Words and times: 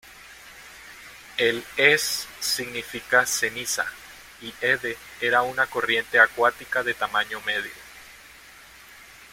El 1.37 1.63
"es" 1.77 2.27
significa 2.39 3.23
"ceniza" 3.27 3.85
y 4.41 4.51
"Ede" 4.59 4.97
era 5.19 5.43
una 5.43 5.67
corriente 5.67 6.19
acuática 6.19 6.81
de 6.81 6.95
tamaño 6.95 7.39
medio. 7.41 7.69